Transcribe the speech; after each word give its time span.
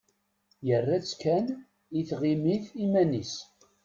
Yerra-tt 0.67 1.11
kan 1.21 1.45
i 1.99 2.01
tɣimit 2.09 2.65
iman-is. 2.83 3.33